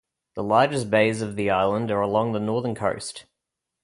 The 0.33 0.41
largest 0.41 0.89
bays 0.89 1.21
of 1.21 1.35
the 1.35 1.51
island 1.51 1.91
are 1.91 2.01
along 2.01 2.31
the 2.31 2.39
northern 2.39 2.73
coast. 2.73 3.27